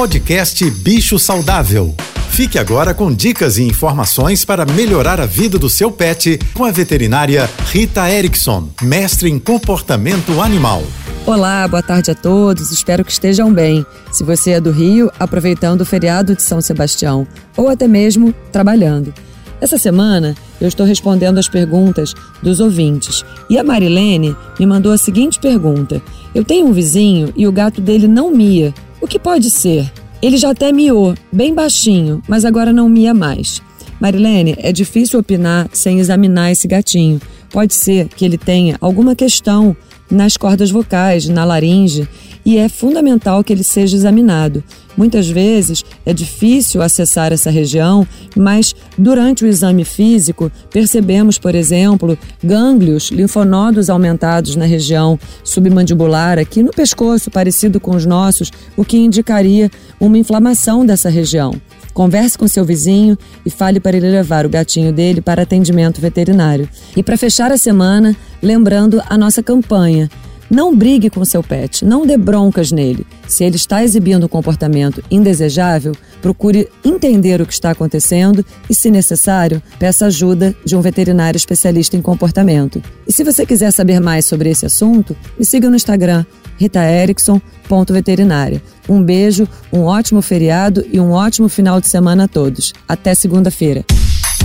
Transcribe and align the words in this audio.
Podcast 0.00 0.64
Bicho 0.70 1.18
Saudável. 1.18 1.94
Fique 2.30 2.58
agora 2.58 2.94
com 2.94 3.12
dicas 3.12 3.58
e 3.58 3.64
informações 3.64 4.46
para 4.46 4.64
melhorar 4.64 5.20
a 5.20 5.26
vida 5.26 5.58
do 5.58 5.68
seu 5.68 5.92
pet 5.92 6.40
com 6.54 6.64
a 6.64 6.70
veterinária 6.70 7.46
Rita 7.66 8.10
Erickson, 8.10 8.70
mestre 8.80 9.28
em 9.28 9.38
comportamento 9.38 10.40
animal. 10.40 10.82
Olá, 11.26 11.68
boa 11.68 11.82
tarde 11.82 12.10
a 12.10 12.14
todos, 12.14 12.70
espero 12.70 13.04
que 13.04 13.12
estejam 13.12 13.52
bem. 13.52 13.84
Se 14.10 14.24
você 14.24 14.52
é 14.52 14.60
do 14.60 14.70
Rio, 14.70 15.12
aproveitando 15.20 15.82
o 15.82 15.86
feriado 15.86 16.34
de 16.34 16.42
São 16.42 16.62
Sebastião, 16.62 17.26
ou 17.54 17.68
até 17.68 17.86
mesmo 17.86 18.32
trabalhando. 18.50 19.12
Essa 19.60 19.76
semana 19.76 20.34
eu 20.58 20.66
estou 20.66 20.86
respondendo 20.86 21.36
as 21.36 21.46
perguntas 21.46 22.14
dos 22.42 22.58
ouvintes 22.58 23.22
e 23.50 23.58
a 23.58 23.62
Marilene 23.62 24.34
me 24.58 24.64
mandou 24.64 24.92
a 24.92 24.98
seguinte 24.98 25.38
pergunta: 25.38 26.00
Eu 26.34 26.42
tenho 26.42 26.68
um 26.68 26.72
vizinho 26.72 27.34
e 27.36 27.46
o 27.46 27.52
gato 27.52 27.82
dele 27.82 28.08
não 28.08 28.30
mia. 28.30 28.72
O 29.00 29.06
que 29.06 29.18
pode 29.18 29.48
ser? 29.50 29.90
Ele 30.20 30.36
já 30.36 30.50
até 30.50 30.70
miou, 30.70 31.14
bem 31.32 31.54
baixinho, 31.54 32.22
mas 32.28 32.44
agora 32.44 32.72
não 32.72 32.88
mia 32.88 33.14
mais. 33.14 33.62
Marilene, 33.98 34.54
é 34.58 34.70
difícil 34.72 35.18
opinar 35.18 35.68
sem 35.72 35.98
examinar 35.98 36.52
esse 36.52 36.68
gatinho. 36.68 37.20
Pode 37.50 37.72
ser 37.74 38.08
que 38.08 38.24
ele 38.24 38.36
tenha 38.36 38.76
alguma 38.80 39.16
questão 39.16 39.74
nas 40.10 40.36
cordas 40.36 40.70
vocais, 40.70 41.28
na 41.28 41.44
laringe, 41.44 42.06
e 42.44 42.58
é 42.58 42.68
fundamental 42.68 43.42
que 43.44 43.52
ele 43.52 43.64
seja 43.64 43.96
examinado. 43.96 44.62
Muitas 44.96 45.28
vezes 45.28 45.84
é 46.04 46.12
difícil 46.12 46.82
acessar 46.82 47.32
essa 47.32 47.50
região, 47.50 48.06
mas 48.36 48.74
durante 48.98 49.44
o 49.44 49.46
exame 49.46 49.84
físico 49.84 50.50
percebemos, 50.70 51.38
por 51.38 51.54
exemplo, 51.54 52.18
gânglios, 52.42 53.10
linfonodos 53.10 53.88
aumentados 53.88 54.56
na 54.56 54.64
região 54.64 55.18
submandibular, 55.42 56.38
aqui 56.38 56.62
no 56.62 56.70
pescoço, 56.70 57.30
parecido 57.30 57.80
com 57.80 57.96
os 57.96 58.04
nossos, 58.04 58.50
o 58.76 58.84
que 58.84 58.98
indicaria 58.98 59.70
uma 59.98 60.18
inflamação 60.18 60.84
dessa 60.84 61.08
região. 61.08 61.54
Converse 61.94 62.38
com 62.38 62.46
seu 62.46 62.64
vizinho 62.64 63.18
e 63.44 63.50
fale 63.50 63.80
para 63.80 63.96
ele 63.96 64.10
levar 64.10 64.46
o 64.46 64.50
gatinho 64.50 64.92
dele 64.92 65.20
para 65.20 65.42
atendimento 65.42 66.00
veterinário. 66.00 66.68
E 66.96 67.02
para 67.02 67.16
fechar 67.16 67.50
a 67.50 67.58
semana, 67.58 68.16
lembrando 68.42 69.02
a 69.08 69.18
nossa 69.18 69.42
campanha 69.42 70.08
não 70.50 70.76
brigue 70.76 71.08
com 71.08 71.24
seu 71.24 71.42
pet, 71.42 71.82
não 71.84 72.04
dê 72.04 72.16
broncas 72.16 72.72
nele. 72.72 73.06
Se 73.28 73.44
ele 73.44 73.54
está 73.56 73.84
exibindo 73.84 74.24
um 74.24 74.28
comportamento 74.28 75.02
indesejável, 75.10 75.92
procure 76.20 76.68
entender 76.84 77.40
o 77.40 77.46
que 77.46 77.52
está 77.52 77.70
acontecendo 77.70 78.44
e, 78.68 78.74
se 78.74 78.90
necessário, 78.90 79.62
peça 79.78 80.06
ajuda 80.06 80.52
de 80.64 80.74
um 80.74 80.80
veterinário 80.80 81.36
especialista 81.36 81.96
em 81.96 82.02
comportamento. 82.02 82.82
E 83.06 83.12
se 83.12 83.22
você 83.22 83.46
quiser 83.46 83.70
saber 83.70 84.00
mais 84.00 84.26
sobre 84.26 84.50
esse 84.50 84.66
assunto, 84.66 85.16
me 85.38 85.44
siga 85.44 85.70
no 85.70 85.76
Instagram 85.76 86.26
ritaerickson.veterinária. 86.58 88.60
Um 88.88 89.00
beijo, 89.02 89.46
um 89.72 89.84
ótimo 89.84 90.20
feriado 90.20 90.84
e 90.92 91.00
um 91.00 91.12
ótimo 91.12 91.48
final 91.48 91.80
de 91.80 91.88
semana 91.88 92.24
a 92.24 92.28
todos. 92.28 92.72
Até 92.88 93.14
segunda-feira. 93.14 93.84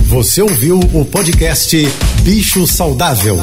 Você 0.04 0.40
ouviu 0.40 0.78
o 0.78 1.04
podcast 1.04 1.76
Bicho 2.22 2.64
Saudável. 2.66 3.36